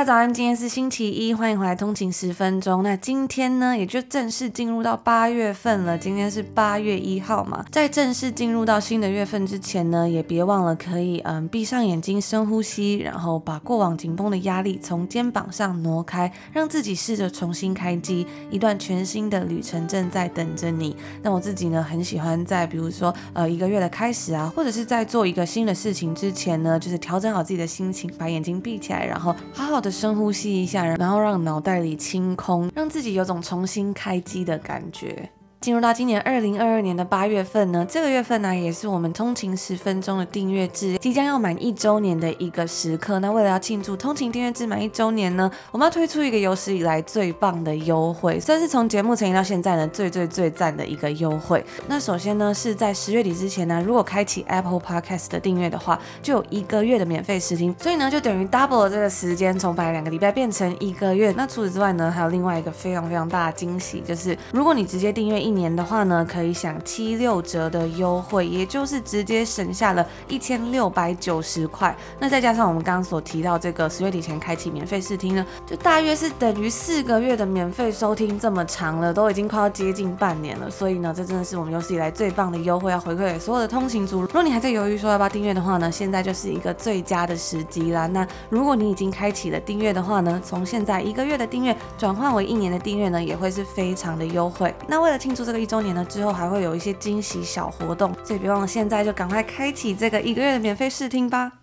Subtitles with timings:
[0.00, 2.82] 大家早安，今天是星期一，欢迎回来通勤十分钟。
[2.82, 5.98] 那今天呢，也就正式进入到八月份了。
[5.98, 20.96] 今天是八月一号嘛，在正式进入到新的月份之前呢，也别忘了可以嗯闭上眼睛深呼吸，然后把过往紧绷的压力从肩膀上挪开，让自己试着重新开机，一段全新的旅程正在等着你。
[21.20, 35.30] 那我自己呢，很喜欢在比如说呃一个月的开始啊，或者是在做一个新的事情之前呢，就是调整好自己的心情，把眼睛闭起来，然后好好的深呼吸一下，然后让脑袋里清空，让自己有种重新开机的感觉。
[35.60, 43.18] 进入到今年二零二二年的八月份呢，这个月份呢也是我们通勤十分钟的订阅制即将要满一周年的一个时刻。
[43.18, 51.62] 那为了要庆祝通勤订阅制满一周年呢，我们要推出一个有史以来最棒的优惠，算是从节目成立到现在呢最最最赞的一个优惠。
[51.88, 61.30] 那首先呢是在十月底之前呢，如果开启 Apple Podcast 的订阅的话，就有一个月的免费试听，所以呢就等于 double 了这个时间，从本来两个礼拜变成一个月。
[61.36, 71.92] 那除此之外呢，还有另外一个非常非常大的惊喜，就是如果你直接订阅一一年的话呢，可以享七六折的优惠，也就是直接省下了一千六百九十块。
[72.20, 80.70] 那再加上我们刚刚所提到这个十月底前开启免费试听呢，就大约是等于四个月的免费收听这么长了，都已经快要接近半年了。
[80.70, 84.20] 所以呢，这真的是我们有史以来最棒的优惠，要回馈给所有的通勤族。
[84.20, 88.06] 如果你还在犹豫说要不要订阅的话呢，现在就是一个最佳的时机啦。
[88.06, 94.72] 那如果你已经开启了订阅的话呢，从现在一个月的订阅转换为一年的订阅呢，也会是非常的优惠。
[94.86, 95.80] 那为了庆祝这个一周。
[95.80, 101.59] 年呢之后还会有一些惊喜小活动，所以别忘了现在就赶快开启这个一个月的免费试听吧。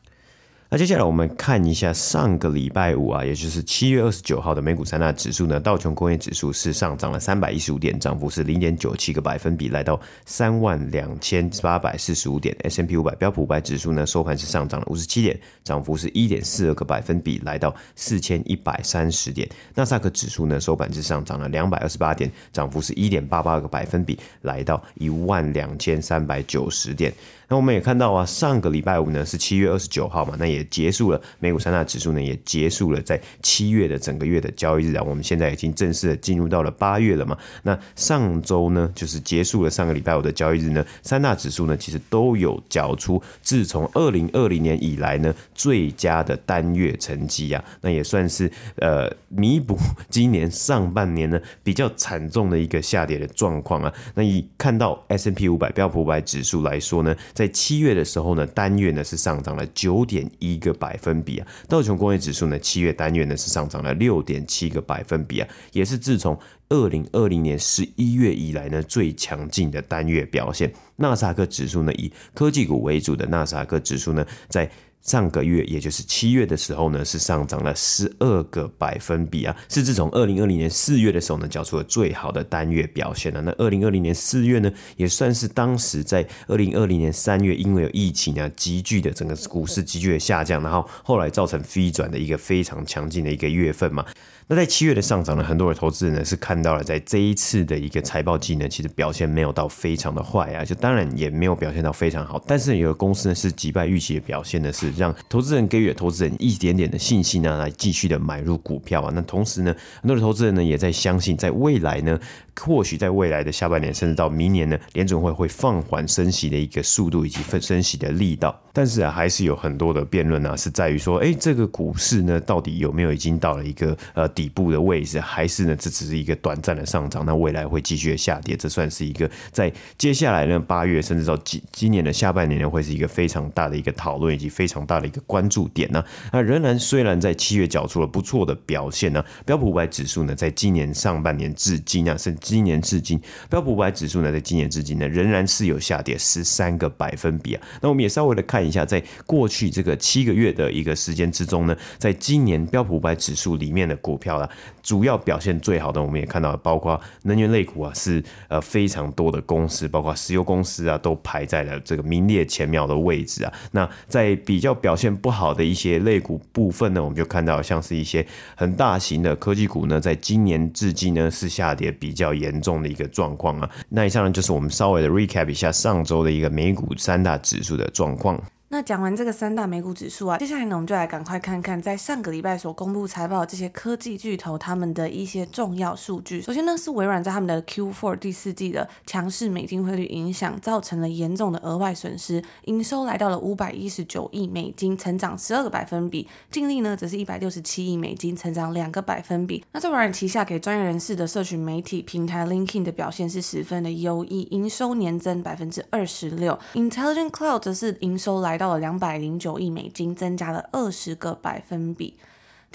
[0.69, 12.53] 那接下来我们看一下上个礼拜五啊，也就是七月二十九号的美股三大指数呢，道琼工业指数是上涨了三百一十五点，涨幅是零点九七个百分比，来到三万两千八百四十五点。
[12.65, 19.47] S&P 五百标普五百指数呢，收盘是上涨了五十七点，涨幅是一点四二个百分比，来到四千一百三十点。
[19.73, 27.13] 纳斯克指数呢，收盘是上涨了两百二十八点，涨幅是一点八八个百分比，来到一万两千三百九十点。
[27.49, 37.37] 那我们也看到啊，上个礼拜五呢是七月二十九号嘛，那也结束了美股三大指数呢也结束了在七月的整个月的交易日啊，我们现在已经正式的进入到了八月了嘛。
[37.63, 49.77] 那上周呢就是结束了上个礼拜五的交易日呢，三大指数呢其实都有缴出自从二零二零年以来呢最佳的单月成绩啊，那也算是呃弥补
[50.09, 53.93] 今年上半年呢比较惨重的一个下跌的状况啊。
[54.15, 57.15] 那以看到 S&P 五百标普五百指数来说呢。
[57.37, 61.47] 在七月的时候呢，单月呢是上涨了九点一个百分比啊。
[61.69, 66.35] 道琼工业指数呢，七月单月呢是上涨了六点七个百分比啊，也是自从
[66.69, 70.73] 二零二零年十一月以来呢最强劲的单月表现。
[70.95, 74.67] 纳斯达克指数呢，以科技股为主的纳斯达克指数呢，在
[75.07, 83.41] 上个月，也就是七月的时候呢，是上涨了十二个百分比啊，是自从二零二零年四月的时候呢，交出了最好的单月表现了。
[83.41, 94.05] 那二零二零年四月呢，也算是当时在二零二零年三月因为有疫情啊，急剧的整个股市急剧的下降，然后后来造成飞转的一个非常强劲的一个月份嘛。
[94.49, 109.11] 那在七月的上涨呢，很多的投资人呢是看到了，在这一次的一个财报季呢，其实表现没有到非常的坏啊，就当然也没有表现到非常好，但是有的公司呢是击败预期的表现呢，是让投资人给予了投资人一点点的信心呢，来继续的买入股票啊。
[109.13, 112.17] 那同时呢，很多的投资人呢也在相信，在未来呢。
[112.65, 118.59] 或许在未来的下半年，甚至到明年呢，联准会会放缓升息的一个速度以及分升息的力道。
[118.73, 127.25] 但是啊，还是有很多的辩论啊，是在于说，哎，这个股市呢，到底有没有已经到了一个呃底部的位置，还是呢，这只是一个短暂的上涨？
[127.25, 128.55] 那未来会继续的下跌？
[128.55, 136.03] 这算是一个在接下来呢八月，甚至到今今年的下半年呢，会是一个非常大的一个讨论以及非常大的一个关注点呢。
[136.31, 147.61] 那仍然虽然在七月缴出了不错的表现呢，标普五百指数呢，在今年上半年至今啊，甚至今年至今，标普五百指数呢，在今年至今呢，仍然是有下跌十三个百分比啊。
[147.81, 154.49] 那我们也稍微的看一下，在过去这个七个月的一个时间之中呢，在今年标普五百指数里面的股票啊，
[154.81, 163.53] 主要表现最好的，我们也看到，包括能源类股啊，是呃非常多的公司，包括石油公司啊，都排在了这个名列前茅的位置啊。
[163.71, 173.69] 那在比较表现不好的一些类股部分呢，我们就看到像是一些很大型的科技股呢，在今年至今呢是下跌比较严重的一个状况啊。
[173.89, 178.41] 那以上呢就是我们稍微的 recap 一下上周的一个美股三大指数的状况。
[178.69, 186.41] 那讲完这个三大美股指数啊，接下来呢，我们就来赶快看看在上个礼拜所公布财报的这些科技巨头他们的一些重要数据。
[186.41, 199.63] 首先呢，是微软在他们的 Q4 第四季的强势美金汇率影响，造成了严重的额外损失，营收来到了五百一十九亿美金，成长十二个百分比，净利呢则是一百六十七亿美金，成长两个百分比。
[199.71, 212.17] 那在微软旗下给专业人士的社群媒体平台 LinkedIn 的表现是十分的优异，营收年增百分之二十六，Intelligent Cloud 则是营收来到了两百零九亿美金，增加了二十个百分比。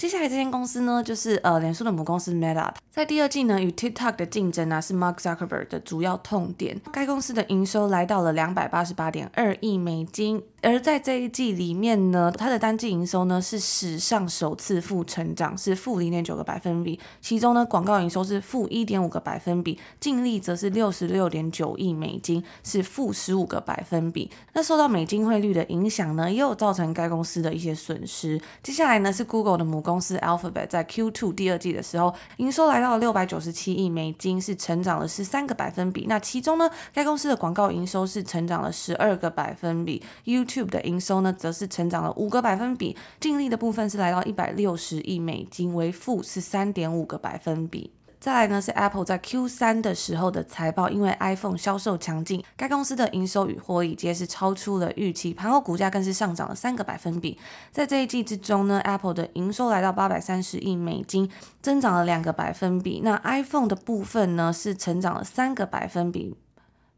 [0.03, 6.81] 接下来这间公司呢，就是呃，脸书的母公司 Meta，在第二季呢，与 TikTok 的竞争呢，是 Mark Zuckerberg 的主要痛点。
[6.91, 10.43] 该公司的营收来到了两百八十八点二亿美金。
[10.61, 16.99] 而在这一季里面呢，它的单季营收呢是史上首次负成长，是负零点九个百分比。
[17.21, 24.29] 其中呢，广告营收是负一点五个百分比，净利则是六十六点九亿美金，是负十五个百分比。
[24.53, 28.41] 那受到美金汇率的影响呢，也有造成该公司的一些损失。
[28.61, 36.05] 接下来呢，是 Google 的母公公司 Alphabet 在 Q2 第二季的时候，营收来到了六百九十七亿美金，是成长了十三个百分比。
[36.07, 40.01] 那其中呢，该公司的广告营收是成长了十二个百分比。
[40.25, 47.91] YouTube YouTube 的营收呢，则是成长了五个百分比，净利的部分是来到一百六十亿美金，为负十三点五个百分比。
[48.23, 57.37] 再来呢是 Apple 在 Q 三的时候的财报，因为 iPhone 销售强劲，该公司的营收与获利皆是超出了预期，盘后股价更是上涨了三个百分比。
[57.69, 61.29] 在这一季之中呢，Apple 的营收来到八百三十亿美金，
[61.61, 63.01] 增长了两个百分比。
[63.03, 66.33] 那 iPhone 的部分呢，是成长了三个百分比。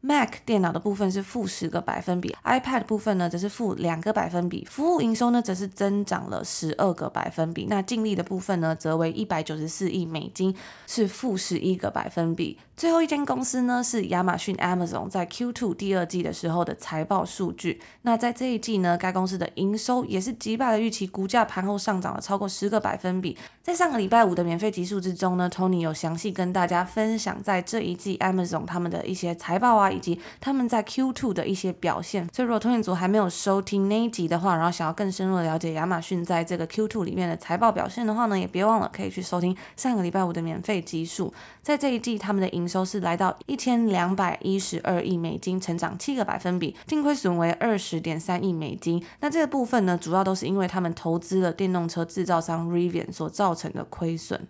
[0.06, 10.54] Mac 电脑的部分是负十个百分比，iPad 部分呢则是负两个百分比，服务营收呢则是增长了十二个百分比，那净利的部分呢则为一百九十四亿美金，
[10.86, 12.56] 是负十一个百分比。
[12.76, 23.36] 最后一间公司呢是亚马逊 Amazon 在 Q2 第二季的时候的财报数据，那在这一季呢该公司的营收也是击败了预期，股价盘后上涨了超过十个百分比。
[23.60, 29.90] 在上个礼拜五的免费集数之中呢，Tony 有详细跟大家分享在这一季 Amazon 他们的一些财报啊。
[29.96, 41.32] 以及他们在 Q2 的一些表现，所以如果通讯组还没有收听那一集的话，然后想要更深入的了解亚马逊在这个 Q2 里面的财报表现的话呢，也别忘了可以去收听上个礼拜五的免费集数。
[41.62, 49.02] 在这一季，他们的营收是来到一千两百一十二亿美金，成长七个百分比，净亏损为二十点三亿美金。
[49.20, 54.46] 那这个部分呢，主要都是因为他们投资了电动车制造商 Rivian 所造成的亏损。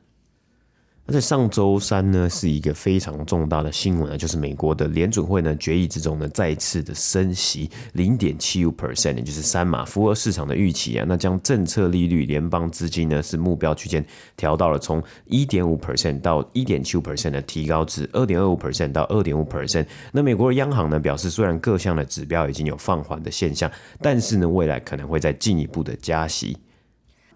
[1.08, 11.04] 那在上周三呢，是一个非常重大的新闻啊，就是美国的联准会呢决议之中呢，再次的升息零点七五 percent，也就是三码，符合市场的预期啊。
[11.06, 14.04] 那将政策利率联邦资金呢是目标区间
[14.36, 19.86] 调到了从一点五 percent 到一点七五 percent 的提高至二点二五 percent 到二点五 percent。
[20.10, 23.70] 那美国的央行呢表示，虽然各项的指标已经有放缓的现象，
[24.00, 26.56] 但是呢未来可能会再进一步的加息。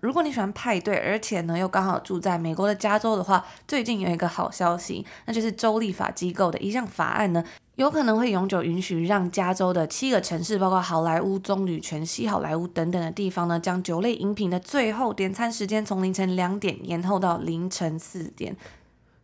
[0.00, 7.44] 如果你喜欢派对，而且呢又刚好住在美国的加州的话，最近有一个好消息，那就是州立法机构的一项法案呢，
[7.76, 18.56] 有可能会永久允许让加州的七个城市，包括好莱坞、棕榈泉、西好莱坞等等的地方呢，将酒类饮品的最后点餐时间从凌晨两点延后到凌晨四点。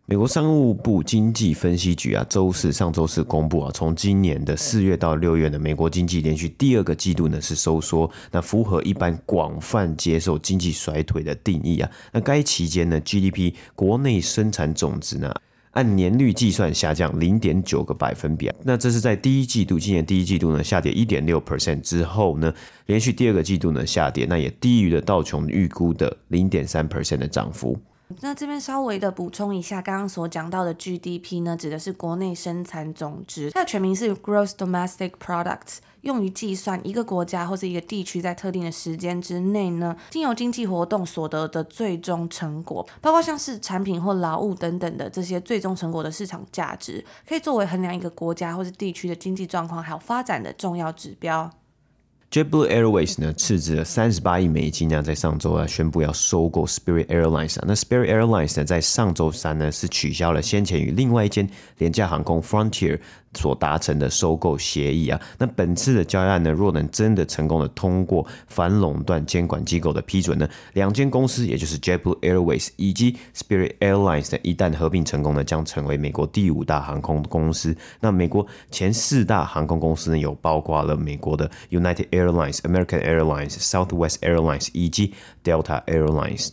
[0.08, 11.90] 美国商务部经济分析局啊，周四上周四公布啊，从今年的四月到六月呢，美国经济连续第二个季度呢是收缩，那符合一般广泛接受经济衰退的定义啊。
[12.12, 15.34] 那该期间呢，GDP 国内生产总值呢，
[15.72, 18.54] 按年率计算下降零点九个百分比啊。
[18.62, 22.54] 那这是在第一季度，今年第一季度呢下跌一点六 percent 之后呢，
[22.86, 27.76] 连续第二个季度呢下跌，那也低于了道琼预估的零点三 percent 的涨幅。
[28.20, 51.50] 那这边稍微的补充一下，刚刚所讲到的 GDP 呢，指的是国内生产总值，它的全名是 Gross Domestic Products，用于计算一个国家或是一个地区在特定的时间之内呢，经由经济活动所得的最终成果，包括像是产品或劳务等等的这些最终成果的市场价值，可以作为衡量一个国家或是地区的经济状况还有发展的重要指标。
[52.30, 57.64] JetBlue Airways 呢，斥资了三十八亿美金呢，在上周啊宣布要收购 Spirit Airlines 啊。
[57.66, 62.98] 那 Spirit Airlines 呢，在上周三呢是取消了先前与另外一间廉价航空 Frontier。
[63.36, 77.76] 所达成的收购协议啊，那本次的交易案呢，若能真的成功的通过反垄断监管机构的批准呢，两间公司也就是 JetBlue Airways 以及 Spirit Airlines 一旦合并成功呢，将成为美国第五大航空公司。
[78.00, 85.12] 那美国前四大航空公司呢，有包括了美国的 United Airlines、American Airlines、Southwest Airlines 以及
[85.44, 86.50] Delta Airlines。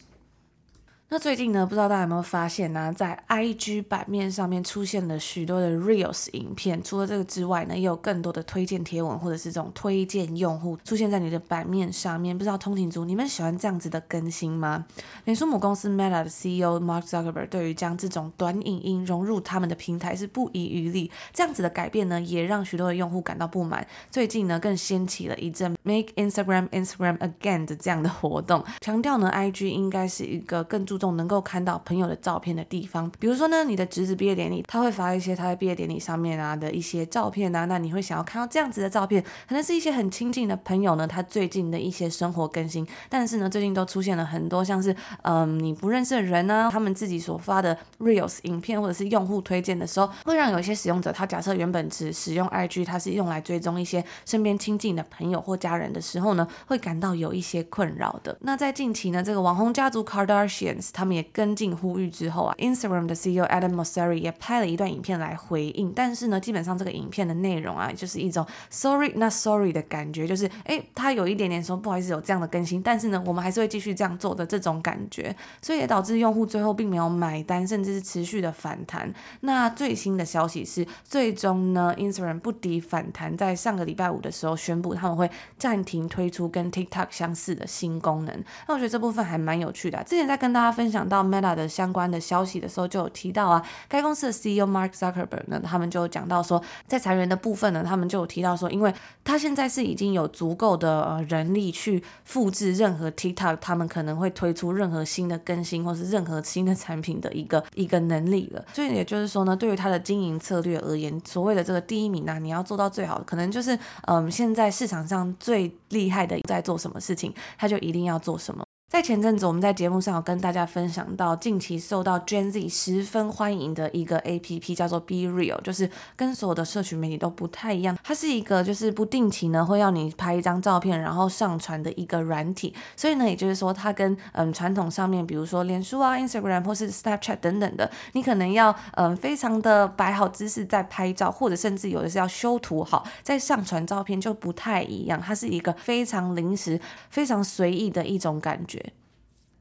[1.14, 6.82] 那最近呢，不知道大家有没有发现呢、在 IG 版面上面出现了许多的 Reels 影片。
[6.82, 12.36] 除了这个之外呢，也有更多的推荐贴文或者是这种推荐用户出现在你的版面上面。
[12.36, 14.88] 不知道通勤族你们喜欢这样子的更新吗？
[15.26, 21.12] 脸书母公司 Meta 的 CEO Mark Zuckerberg 对于将这种短影音融入他们的平台是不遗余力。
[21.32, 23.86] 这样子的改变呢，也让许多的用户感到不满。
[24.10, 31.03] 最近呢，更掀起了一阵 Make Instagram Instagram Again 的这样的活动，强调呢，IG 应该是一个更注重。
[31.04, 58.38] 总能够看到朋友的照片的地方，比如说呢，你的侄子毕业典礼，他会发一些他在毕业典礼上面啊的一些照片啊，那你会想要看到这样子的照片，可能是一些很亲近的朋友呢，他最近的一些生活更新，但是呢，最近都出现了很多像是嗯你不认识的人呢、他们自己所发的 reels 影片或者是用户推荐的时候，会让有一些使用者，他假设原本只使用 IG，他是用来追踪一些身边亲近的朋友或家人的时候呢，会感到有一些困扰的。
[58.40, 60.93] 那在近期呢，这个网红家族 Kardashians。
[60.94, 65.92] 他们也跟进呼吁之后啊，Instagram 的 CEO Adam Mosseri 也拍了一段影片来回应。
[65.94, 79.12] 但是呢，基本上这个影片的内容啊，就是一种 sorry not sorry 的感觉，就是哎，他有一点点说不好意思有这样的更新，但是呢，我们还是会继续这样做的这种感觉，所以也导致用户最后并没有买单，甚至是持续的反弹。
[79.42, 88.44] 那最新的消息是，最终呢，Instagram 不敌反弹，在上个礼拜五的时候宣布他们会暂停推出跟 TikTok 相似的新功能。
[88.68, 90.04] 那我觉得这部分还蛮有趣的。
[90.04, 90.94] 之前在跟大家分。
[90.94, 108.64] 享到 Meta 的相关的消息的时候，就有提到啊，该公司的 CEO Mark Zuckerberg 呢，他们就讲到说，在裁员的部分呢，他们就有提到说，因为他现在是已经有足够的呃人力去复制任何 TikTok 他们可能会推出任何新的更新或是任何新的产品的一个一个能力了。
[108.74, 113.76] 所以也就是说呢，对于他的经营策略而言，所谓的这个第一名呢，你要做到最好，可能就是
[114.06, 118.64] 嗯，现在市场上最厉害的在做什么事情，他就一定要做什么。
[118.94, 127.98] 在前阵子，我们在节目上有跟大家分享到，近期受到 Gen Z 十分欢迎的一个 APP 叫做 Be Real，就是跟所有的社群媒体都不太一样。
[128.04, 132.72] 它是一个就是不定期呢会要你拍一张照片，然后上传的一个软体。
[132.96, 145.20] 所以呢，也就是说，它跟嗯传统上面，比如说脸书啊、Instagram 或是 Snapchat 等等的，你可能要嗯非常的摆好姿势在拍照，或者甚至有的是要修图好再上传照片，就不太一样。
[145.20, 148.83] 它是一个非常临时、非常随意的一种感觉。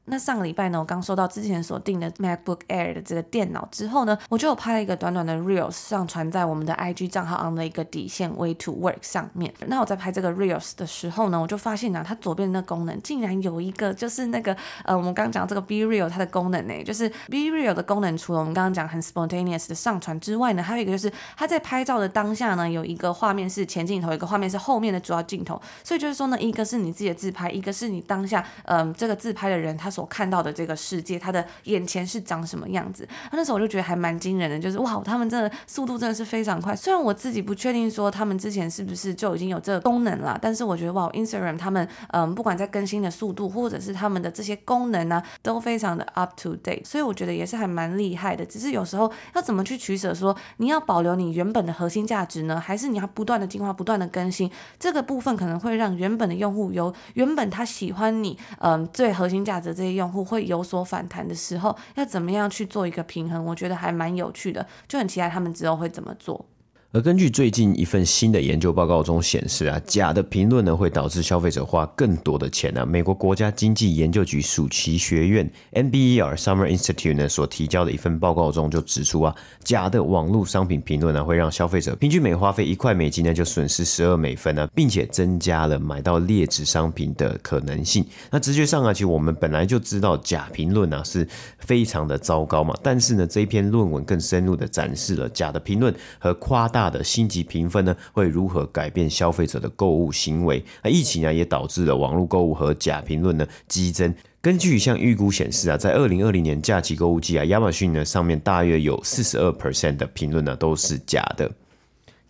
[0.05, 9.53] 那上个礼拜呢，我刚收到之前所订的 MacBook Air 的这个电脑之后呢，我就有拍了一个短短的 Reels 上传在我们的 IG 账号 on 的一个底线 Way to Work 上面。
[9.67, 25.61] 那我在拍这个 Reels 的时候呢，我就发现呢、它左边的功能竟然有一个，就是那个呃，我们刚刚讲这个 Be Real 它的功能呢，就是 Be Real 的功能，除了我们刚刚讲很 spontaneous 的上传之外呢，还有一个就是它在拍照的当下呢，有一个画面是前镜头，一个画面是后面的主要镜头。
[25.81, 29.92] 所以就是说呢，一个是你自己的自拍，一个是你当下嗯、这个自拍的人他。
[29.93, 33.07] 所看到的这个世界，他的眼前是长什么样子？
[33.31, 36.75] 那时候我就觉得还蛮惊人的，就是哇，他们真的速度真的是非常快。
[36.75, 46.83] 虽然我自己不确定说他们之前是不是就已经有这个功能了，但是我觉得哇，Instagram 他们嗯，不管在更新的速度，或者是他们的这些功能呢、啊，都非常的 up to date。
[46.83, 48.45] 所以我觉得也是还蛮厉害的。
[48.45, 54.49] 只是有时候要怎么去取舍，说你要保留你原本的核心价值呢，还是你要不断的进化、不断的更新？
[54.79, 60.63] 这个部分可能会让原本的用户由原本他喜欢你嗯最核心价值的这些用户会有。
[60.63, 63.43] 所反弹的时候，要怎么样去做一个平衡？
[63.43, 66.45] 我觉得还蛮有趣的，就很期待他们之后会怎么做。
[66.93, 72.85] 而根据最近一份新的研究报告中显示啊，假的评论呢会导致消费者花更多的钱啊。
[72.85, 88.05] 美国国家经济研究局暑期学院 NBER Summer Institute 呢所提交的一份报告中就指出啊，假的网络商品评论呢会让消费者平均每花费一块美金呢就损失十二美分呢，并且增加了买到劣质商品的可能性。
[88.29, 96.82] 那直觉上啊，其实我们本来就知道假评论啊是非常的糟糕嘛，但是呢这篇论文更深入的展示了假的评论和夸大。
[96.83, 100.61] 大的星级评分呢，会如何改变消费者的购物行为？
[100.83, 104.13] 那疫情啊，也导致了网络购物和假评论呢激增。
[104.41, 111.49] 根据一项预估显示啊，在二零二零年假期购物季啊，亚马逊呢上面大约有四十二 percent 的评论呢都是假的。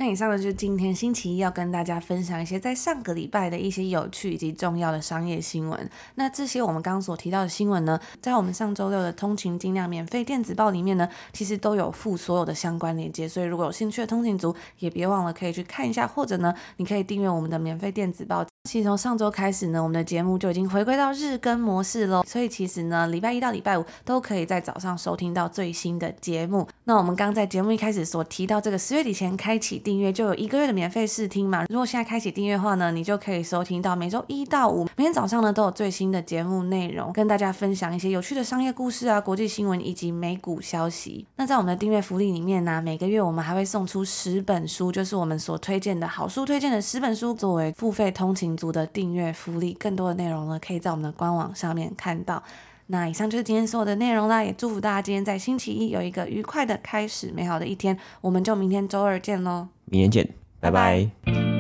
[0.04, 5.90] 那以上呢，就是今天星期一要跟大家分享一些在上个礼拜的一些有趣以及重要的商业新闻。
[6.16, 13.30] 那这些我们刚所提到的新闻呢，在我们上周六的通勤精量免费电子报里面呢，其实都有附所有的相关链接。
[13.30, 18.46] 所以如果有兴趣的通勤族，也别忘了可以去看一下，或者呢，你可以订阅我们的免费电子报。
[18.70, 22.24] 其实从上周开始呢，我们的节目就已经回归到日更模式喽。
[22.26, 26.66] 所以其实呢，礼拜一到礼拜五都可以在早上收听到最新的节目。
[26.86, 31.66] 那我们刚在节目一开始所提到这个十月底前开启订阅就有一个月的免费试听嘛。
[31.68, 41.28] 如果现在开启订阅的话呢，你就可以收听到每周一到五每天早上呢都有最新的节目内容，跟大家分享一些有趣的商业故事啊、国际新闻以及美股消息。
[41.36, 52.42] 那在我们的订阅福利里面呢，每个月我们还会送出十本书，就是我们所推荐的好书推荐的十本书，作为付费通勤族的订阅福利，更多的内容呢，可以在我们的官网上面看到。
[52.88, 57.98] 那以上就是今天所有的内容啦，也祝福大家今天在星期一有一个愉快的开始，美好的一天。
[58.22, 60.30] 我们就明天周二见喽，明天见，
[60.60, 61.10] 拜拜。
[61.24, 61.53] 拜拜。